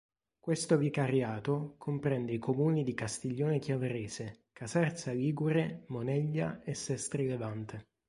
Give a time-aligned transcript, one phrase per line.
[0.39, 7.85] Questo vicariato comprende i comuni di Castiglione Chiavarese, Casarza Ligure, Moneglia e Sestri Levante.